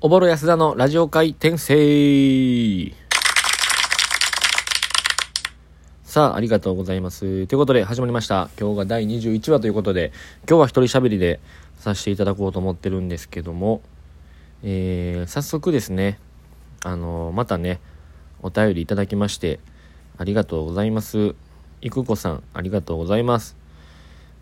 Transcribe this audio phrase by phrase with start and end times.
[0.00, 2.94] おぼろ安田のラジオ界転生
[6.04, 7.48] さあ、ありがとうございます。
[7.48, 8.48] ということで始まりました。
[8.60, 10.12] 今日が第21話ということで、
[10.48, 11.40] 今日は一人喋りで
[11.80, 13.82] させていただこうと思ってるんですけども、
[14.62, 16.20] えー、早速ですね、
[16.84, 17.80] あのまたね、
[18.40, 19.58] お便りいただきまして、
[20.16, 21.34] ありがとうございます。
[21.80, 23.56] いくこさん、ありがとうございます。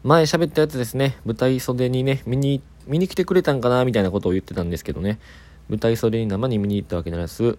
[0.05, 5.19] 前喋ったやつですね、舞台袖にね、見に行って、見に来てくれたんかなみたいなことを言ってたんですけどね、
[5.69, 7.59] 舞台袖に生に見に行ったわけないです。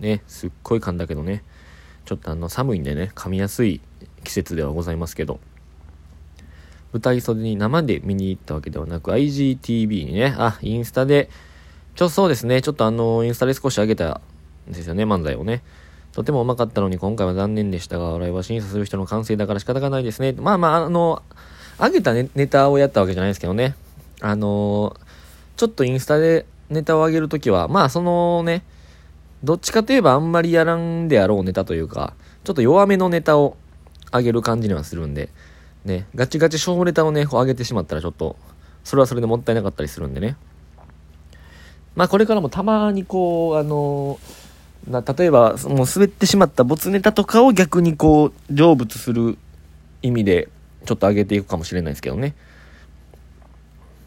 [0.00, 1.44] ね、すっごい噛んだけどね、
[2.04, 3.80] ちょっとあの寒いんでね、噛みやすい
[4.24, 5.38] 季節ではございますけど、
[6.92, 11.30] 舞台袖に生で見に行ったわけではなく、IGTV にね、あ、インスタで、
[11.94, 14.20] ちょ、そうですね、ちょっとあの、インスタで少し上げた
[14.68, 15.62] んですよね、漫才をね。
[16.12, 20.32] とてもうまかったのに今回は残念でしたが、笑いは審査する人の感性だから仕方がないですね。
[20.32, 21.22] まあまあ、あの、
[21.78, 23.76] 上げたネネタをやったわけじゃないですけどね。
[24.20, 24.96] あの
[25.56, 28.64] ちょっとインスタでネタを上げるときは、まあそのね、
[29.42, 33.56] どっちかといえばあんまりやらんであろうネタというか、ちょっと弱めのネタを
[34.12, 35.30] 上げる感じにはするんで、
[35.84, 38.36] ね、ガチガチ勝負ネタをね、こう上げてしまったらちょっと、
[38.84, 40.36] それはそれでもったいなかったりするんでね。
[41.96, 44.18] まあこれからもたまにこう、あの
[44.88, 49.36] な例えば、もう滑ってしまった没ネタとかを逆にこう、成仏する
[50.02, 50.48] 意味で、
[50.86, 52.34] ちょっと上げていくかもしれないですけどね。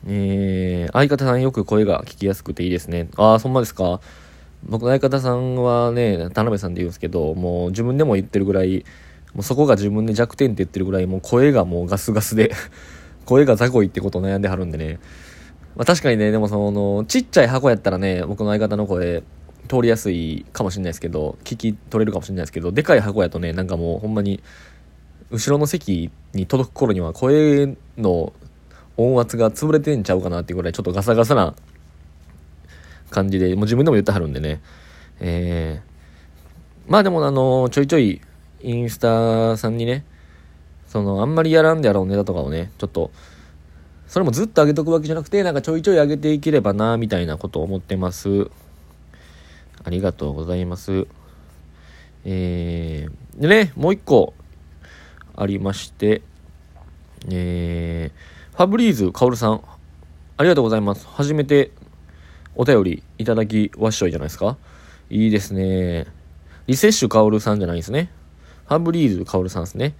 [0.06, 3.10] えー、相方さんよく声が聞きやすくていいですね。
[3.16, 4.02] ああ、そんまですか？
[4.66, 8.86] 僕の相方さんはね、田辺さんで言うんですけど、もう自分でも言ってるぐらい、
[9.34, 12.52] もうそこが自分で弱点って言ってるぐらい、もう声がもうガスガスで、
[13.26, 15.00] 声が雑魚いってことを悩んではるんでね。
[15.76, 19.24] まあ確かにね、でもその、ちっちゃい箱やったらね、僕の相方の声、
[19.68, 24.42] 通りやすいかもしれないですけど、聞き取れるかもしれないですけど、でかい箱やとね、なんかもうほんまに、
[25.32, 28.34] 後ろの席に届く頃には声の
[28.98, 31.56] 音圧が潰れてんちゃうかなっていうぐらいちょっとガサガサな
[33.10, 34.62] 感じで、もう自分でも言ってはるんでね。
[35.20, 38.22] えー、まあでもあの、ちょいちょい
[38.62, 40.06] インスタさんにね、
[40.88, 43.12] その、あんまりやらんであろうネタとかをね、ちょっと、
[44.08, 48.50] それもずっと上げとくわけじゃなくて、なんかちょいちょい上げていければな、みたいなことを思ってます。
[49.84, 51.08] ありがとうございます。
[52.26, 54.34] えー、でね、もう一個
[55.36, 56.22] ありまして、
[57.30, 59.62] えー、ファブリーズカオルさん、
[60.38, 61.08] ありがとうございます。
[61.08, 61.72] 初めて
[62.56, 64.58] お便りいただきわっしょいじゃないですか？
[65.10, 66.06] いいですね。
[66.68, 68.12] リセッシュカオルさんじゃないですね。
[68.68, 69.96] ファブリーズカオルさんですね。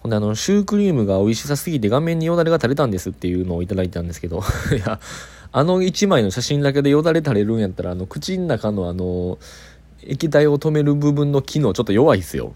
[0.00, 4.38] ほんであの、シュークリームが美味しさすぎて顔面によだれが垂れたんですっていうのをいただいたんですけど、
[4.74, 4.98] いや、
[5.52, 9.38] あの一枚の写真だけでよだれ垂れるんやったら、あの、口の中のあの、
[10.02, 12.54] 液体を止める部分の機能ちょっと弱いっすよ。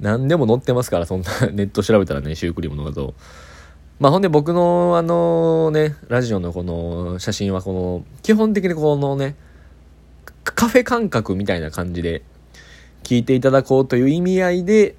[0.00, 3.14] 何でも載ってますから、そんな ネット調べたらね、シュークリームの画像。
[4.00, 9.36] まあほんで僕のあのね、ラジオのこの写真はこの、基本的にこのね、
[10.42, 12.22] カフェ感覚みたいな感じで
[13.02, 14.96] 聞いていただこうという意味合いで、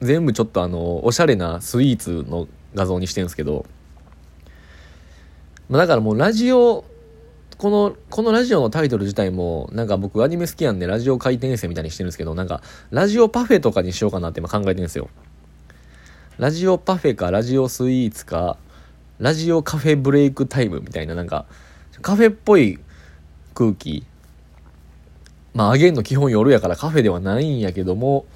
[0.00, 3.64] 全部ちょっとあの、おしゃれなスイーツの画像にしてるんですけど、
[5.68, 6.84] まあだからもうラジオ、
[7.58, 15.08] この、このラジオのタイトル自体も、なんか僕アニメ好きなんでラジオ回転生みたいにしてるんですけど、なんか、ラジオパフェとかにしようかなって今考えてるんですよ。
[16.38, 18.56] ラジオパフェか、ラジオスイーツか、
[19.18, 21.46] ラジオカフェブレイクタイムみたいな、なんか、
[22.02, 22.80] カフェっぽい
[23.54, 24.04] 空気。
[25.54, 28.26] まあ、あげんの基本夜やからカフェではないんやけども、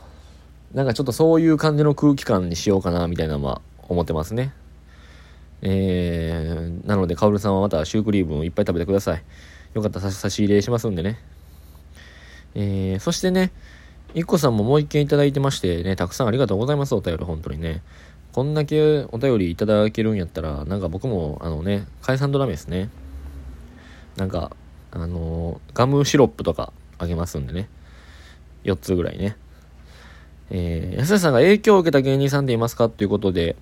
[0.72, 4.52] なんかちょっとそういう感じの空気感にしようかな、みたいなのは思ってますね。
[5.62, 9.22] えー、なので、カオルさんはまたシュークリームをいっぱい食べてください。
[9.74, 11.18] よかったら差し入れしますんでね。
[12.54, 13.52] えー、そしてね、
[14.14, 17.82] いっこさんももう一件いただいてましてね、たくさんありがとうございます、お便り、本当にね。
[18.32, 22.88] こんだけお便りいただけるんやったら、なんか僕も、あのね、解散ドラメですね。
[24.16, 24.52] なんか、
[24.90, 27.68] あのーガムシロップとかあげますんでね。
[28.64, 29.36] 4つぐらいね。
[30.50, 32.88] えー、安田さんが影響を受けた芸人さんでいますか？
[32.88, 33.56] ということで、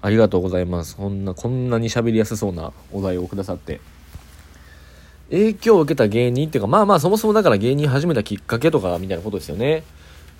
[0.00, 0.96] ありがとうございます。
[0.96, 3.80] こんな、こんなに喋りやすそうなお題をくださって。
[5.30, 9.82] 影響を受けた芸人っていうか、まあまあそもそもだから芸人始めたきっかけとかみたいなことですよね。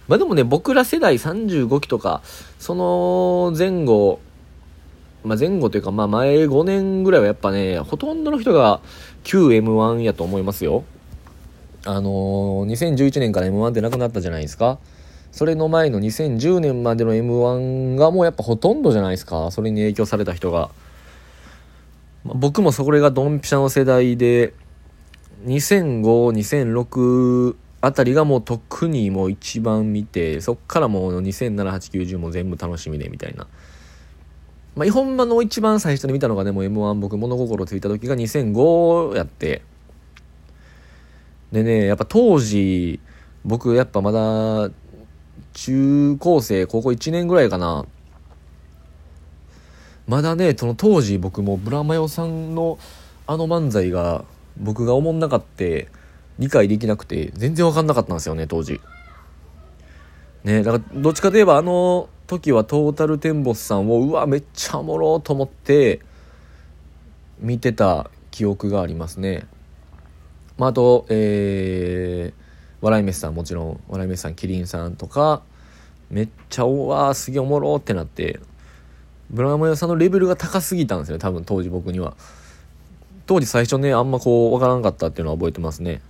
[0.06, 2.23] まあでもね、僕ら世代35期とか、
[2.59, 4.21] その前後、
[5.25, 8.81] まあ前後というか、まあ前5年ぐらいはやっぱね、ほとんどの人が
[9.25, 10.85] 旧 M1 やと思いますよ。
[11.85, 14.79] あのー、2011年から M1 ってなくなったじゃないですか。
[15.33, 19.51] それの前の2010年までの M1 がもうやっぱほとんどじゃないですか。
[19.51, 20.71] それに影響された人が。
[22.25, 24.55] まあ僕もそれがドンピシャの世代で、
[25.47, 33.47] 2005、2006あたりがもう特にもう一番見て、そっからもう2007890も全部楽しみでみたいな。
[34.75, 39.63] まあ、ほんまの一番最初に見たのがでも M1 僕物心ついた時が2005やって、
[41.53, 43.01] でね、やっぱ当時、
[43.45, 44.71] 僕やっぱまだ
[45.60, 47.84] 中高生、高校1年ぐらいかな。
[50.06, 52.78] まだね、その当時僕もブラマヨさんの
[53.26, 54.25] あの漫才が
[54.56, 55.88] 僕が思んなかって
[56.38, 58.81] 理解できなくて全然わかんなかったんですよね、当時。
[60.44, 66.02] ね、だからどっちかといえばあの時はトータルテンボスさんをうわ、めっちゃおもろと思って
[67.40, 69.49] 見てた記憶がありますね。
[70.56, 72.48] まあ、あと、えー、
[72.81, 75.43] 笑い飯さんもちろん、笑い飯さん、キリンさんとか、
[76.11, 78.41] めっちゃ、おわすげえおもろってなって、
[79.31, 82.17] ブラマヨさんのレベルが高すぎたんですよね、多分当時僕には。
[83.27, 86.01] 当時最初ね、あんまこう、わからんかったっていうのは覚えてますね。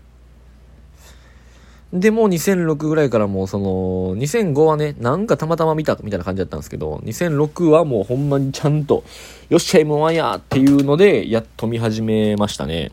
[1.93, 9.05] で、もう2006ぐらいからもうその、2005はね、なんかたまたま見たみたいな感じだったんですけど、2006はもうほんまにちゃんと、
[9.49, 12.93] よっしゃ M1 やっていうので、やっと見始めましたね。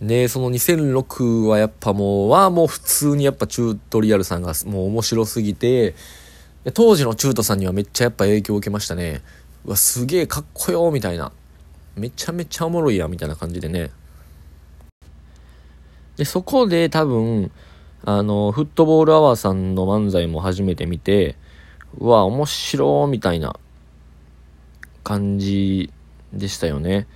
[0.00, 5.94] で、その2006はやっぱもう、はもう普通にやっぱチュートリアルさんがもう面白すぎて、
[6.74, 9.22] 当時のチュートさんにはめっちゃやっぱ影響を受けましたね。
[9.64, 11.32] うわ、すげえかっこよみたいな。
[11.96, 13.90] めちゃめちゃおもろいや、みたいな感じでね。
[16.16, 17.50] で、そこで多分、
[18.04, 21.36] あの、フットボールアワーさんの漫才も初めて見て、
[21.98, 23.58] うわ、面白みたいな
[25.02, 25.90] 感じ
[26.32, 27.08] でしたよね。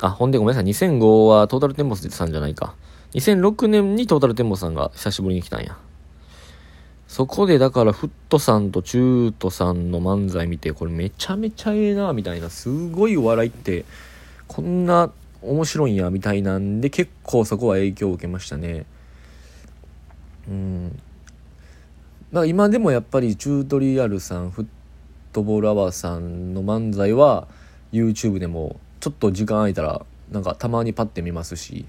[0.00, 0.70] あ、ほんでごめんなさい。
[0.70, 2.74] 2005はトータルテンボスさんじゃないか。
[3.14, 5.76] 2006年にトータルテンボスさんが久しぶりに来たんや。
[7.06, 13.84] そこでだからフットさんとチュートさんの漫才見て、これめちゃめちゃええな、みたいな、すごいお笑いって、
[14.48, 18.84] こんな面白いんや、みたいなんで、結構そこは影響を受けましたね。
[20.48, 21.00] うん。
[22.32, 24.66] まあ今でもやっぱりチュートリアルさん、フッ
[25.32, 27.46] トボールアワーさんの漫才は
[27.92, 31.84] YouTube でもちょっと時間空いたらなんかたまにパッて見ますし。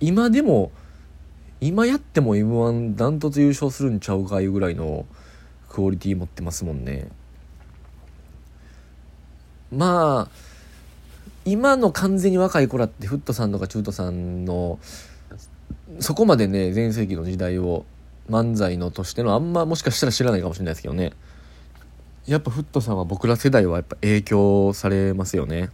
[0.00, 0.70] 今でも
[1.62, 5.06] 今やっても m 1ダントツ優勝するんちゃうかいうぐらいの
[5.70, 7.08] クオリティ持ってますもんね。
[9.72, 10.36] まあ
[11.46, 14.78] 今の完全に若い子らってフットさんとかチュートさんの
[16.00, 17.86] そこまでね全盛期の時代を
[18.28, 21.14] 漫才のとしてのあんまもしかしたら知らないかもしれないですけどね。
[22.26, 25.70] やっぱフットさんは僕ら世代はやっぱ影響されますよね。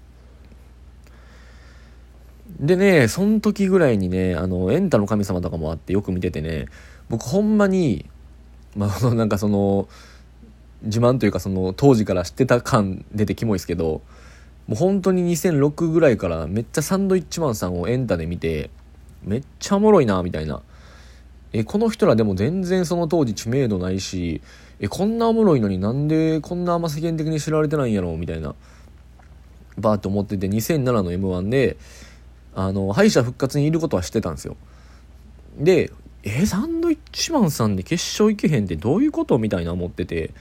[2.61, 6.67] でね、その時ぐらいにね、あの、エンタの神様とかもあってよく見ててね、
[7.09, 8.07] 僕ほんまに、
[8.77, 9.89] まあ、なんかその、
[10.83, 14.03] 自慢というかその当時から知ってた感出てキモいですけど、
[14.67, 18.71] もう本当に2006ぐらいからめっちゃサンドイッチマンさんをエンタで見て、
[19.25, 20.63] めっちゃおもろいな、みたいな。
[21.53, 24.41] え、この人らでも全然その当時知名度ないし、
[24.81, 28.55] え、こんなおもろいのになんでこんなあんま世間的に知られてないんやろみたいな、
[29.79, 31.77] バーって思ってて、2007の M1 で、
[32.55, 34.57] あの、敗者復活にいることは知ってたんですよ。
[35.59, 35.93] で、
[36.25, 40.33] え、サンドイッチマンさんで決勝行けへんってどういうことみたいな思ってて、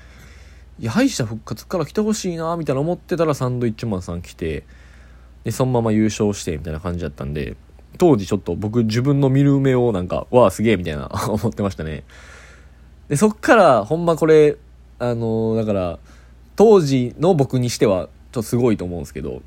[0.80, 4.64] いや、敗者復活から来てほしいなみたいな思ってたらサンドイッチマンさん来て、
[5.44, 7.56] で、そのまま優勝して、みたいな感じだったんで、
[7.98, 12.04] 当時ちょっと僕自分の見る目をなんか、わあ、すげえみたいな 思ってましたね。
[13.10, 14.58] で、そっから、ほんまこれ、
[15.00, 16.00] あのー、だから、
[16.56, 19.42] 当時の僕にしては、ちょっとすごいと思うんですけど、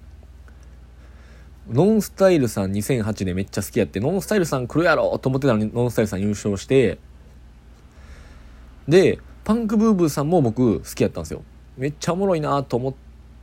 [1.70, 6.98] ノンスタイルさん2008でめっちゃ好きやって、ノンスタイルさん来るやろと思ってたのに、ノンスタイルさん優勝して、
[8.86, 11.42] で、パンクブーブーさんも僕好きやったんですよ。
[11.76, 12.94] めっちゃおもろいなと思っ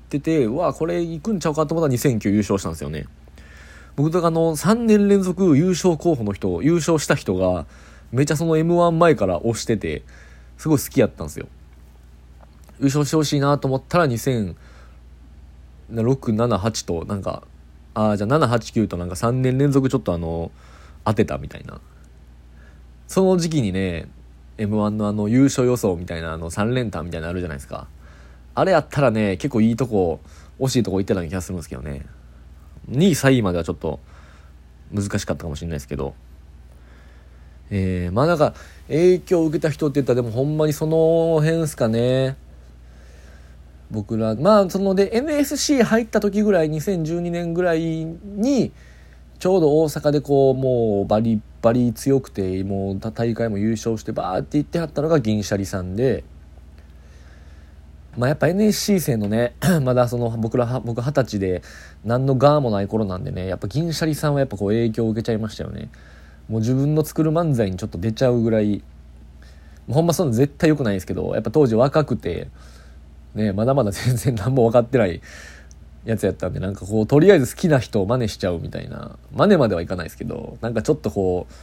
[0.09, 3.07] てて、うわ、これ行くんちゃうかと思ったら2009優勝したんですよね。
[3.95, 7.65] 僕とかあの、3年連続優勝候補の人、優勝した人が、
[8.11, 10.03] めちゃその M1 前から推してて、
[10.57, 11.47] すごい好きやったんですよ。
[12.79, 14.55] 優勝してほしいなと思ったら2006、
[15.91, 17.43] 7、8となんか、
[17.93, 20.51] ああ、じゃあ7、8、9となんか3年連続ちょっとあの、
[21.05, 21.79] 当てたみたいな。
[23.07, 24.07] その時期にね、
[24.57, 27.87] M1 のあの優勝予想みたいなあの3連単みたいなのあるじゃないですか。
[28.53, 30.19] あれやったらね、結構いいとこ、
[30.59, 32.05] 惜しいとこ行ってたような気がするんですけどね。
[32.91, 33.99] 2位、3位まではちょっと
[34.93, 36.13] 難しかったかもしれないですけど。
[37.73, 38.53] えー、まあなんか
[38.89, 42.35] 影響を受けた人って言ったらでもほんまにその辺っすかね
[43.89, 48.71] 僕らまあそので NSC 入った時ぐらい2012年ぐらいに
[49.39, 56.23] ちょうど大阪でこうもうバリバリ強くてもう大会も優勝してバーって行ってはったのが銀シャリさんで
[58.17, 61.61] まあやっぱ NSC 生のね まだその僕ら僕二十歳で
[62.03, 65.89] 何のガーもない頃なんでねやっぱ銀シャリさんはやっぱこう影響を受けちゃいましたよね
[66.49, 68.83] もう自分の作る漫才にちょっと出ちゃうぐらい
[69.89, 72.47] ほんまそんな絶対良くないですけど、やっぱ当時若くて、
[73.35, 75.21] ね、まだまだ 全然何も分かってない
[76.05, 81.53] やつやったんで、なんかこう、とりあえず好きな人を真似しちゃうみたいな、真似まではいかないですけど、なんかちょっとこう、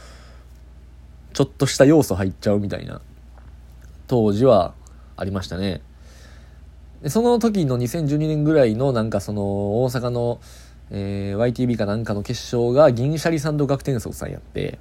[1.33, 3.01] ちょっとした要素入っちゃうみたいな、
[4.07, 4.73] 当時は
[5.15, 5.81] ありましたね。
[7.01, 10.39] で、その時の2012年ぐらいのなんかその大阪の、
[10.91, 14.79] えー、YTV かなんかの決勝が銀シャリさんと学天則さんやって、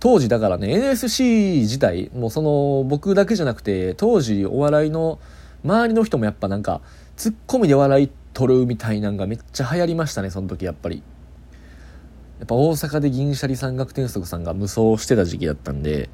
[0.00, 5.18] 当時だからね、NSC 自体、もうその僕だけじゃなくて、当時お笑いの
[5.64, 6.82] 周りの人もやっぱなんか、
[7.16, 11.02] ツッコミで笑い取るみたいなんがめっちゃ流行りましたね、その時やっぱり。
[12.40, 16.10] やっぱ大阪で銀シャリさん学天則さんが無双してた時期だったんで、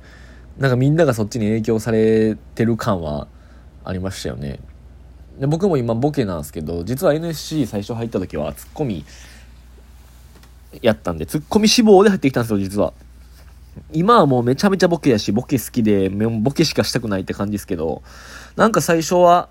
[0.58, 3.26] なんかみんながそっちに影響されてる感は
[3.82, 4.60] ありましたよね。
[5.40, 9.06] で僕も今ボケなんですけど、実は NSC 最初入った時はツッコミ
[10.82, 12.92] やったんで、ツッコミ志望で入ってきたんですよ、実は。
[13.92, 18.02] 今はもうめちゃめちゃボケやし、ボケ好きで、ボケしかしたくないって感じですけど、
[18.56, 19.48] なんか最初は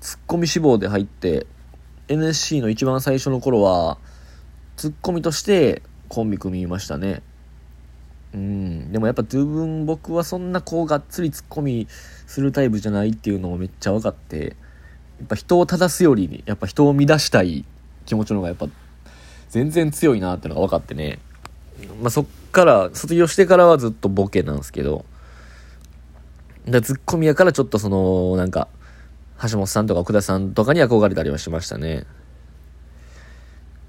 [0.00, 1.46] ツッコミ志望で入って、
[2.08, 3.98] NSC の一番最初の頃は、
[4.76, 7.22] ツッコミとしてコンビ組みましたね。
[8.34, 8.90] うん。
[8.92, 11.86] でもやっぱ自分、僕はそんなこうがっつりツッコミ
[12.26, 14.56] するタイプじゃないっていうのもめっちゃ分かって、
[15.18, 17.64] やっぱ人を正すより、やっぱ人を乱したい
[18.06, 18.68] 気持ちの方がやっぱ
[19.48, 21.18] 全然強いなってのが分かってね。
[22.00, 25.04] まあ、そっから、卒業してからはずっとボケなんですけど、
[26.68, 28.68] だツッコミやからちょっとその、なんか、
[29.42, 32.04] 橋本さんとか奥田さんとかに憧れたりはしましたね。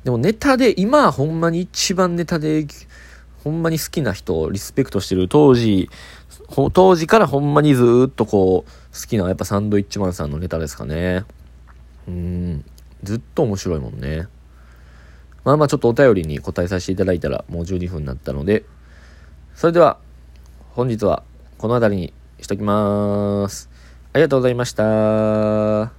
[0.04, 2.68] でもネタで、今はほんまに一番ネタで、
[3.44, 5.90] ほんまに好きな人、リスペクトしてる当時、
[6.74, 11.26] 当時からほんまにずっとこう、好きなやっぱサンドイッチマンさんのネタですかね。
[12.08, 12.66] うん、
[13.04, 14.28] ずっと面白いもんね。
[15.44, 18.66] まあまあちょっとお便りに答えさせていただいたらもう12分になったので、
[19.56, 20.00] それでは
[20.72, 21.24] 本日は
[21.58, 23.70] この辺りにしときます。
[24.14, 25.99] ありがとうございました。